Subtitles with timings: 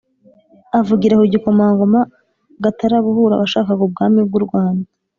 [0.79, 1.99] avugira ku gikomangoma
[2.63, 4.85] gatarabuhura washakaga ubwami bw'u rwanda,